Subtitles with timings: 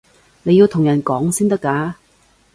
[0.41, 1.93] 你要同人講先得㗎